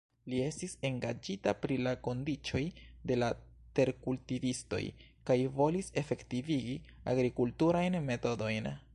Li 0.31 0.37
estis 0.43 0.71
engaĝita 0.87 1.51
pri 1.65 1.75
la 1.87 1.91
kondiĉoj 2.07 2.61
de 3.11 3.17
la 3.23 3.27
terkultivistoj 3.79 4.81
kaj 5.31 5.37
volis 5.59 5.91
efektivigi 6.03 6.73
agrikulturajn 7.13 7.99
metodojn. 8.09 8.71